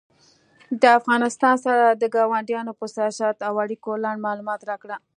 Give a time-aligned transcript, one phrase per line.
[0.81, 4.97] د افغانستان سره د کاونډیانو په سیاست او اړیکو لنډ معلومات راکړه